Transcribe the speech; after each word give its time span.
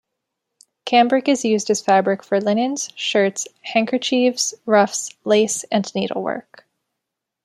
Cambric 0.87 1.27
is 1.27 1.45
used 1.45 1.69
as 1.69 1.79
fabric 1.79 2.23
for 2.23 2.41
linens, 2.41 2.89
shirts, 2.95 3.47
handkerchieves, 3.61 4.55
ruffs, 4.65 5.15
lace 5.25 5.63
and 5.65 5.93
needlework. 5.93 6.65